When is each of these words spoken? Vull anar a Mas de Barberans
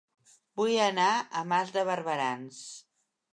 Vull 0.61 0.71
anar 0.85 1.09
a 1.17 1.43
Mas 1.51 1.75
de 1.77 1.85
Barberans 1.91 2.65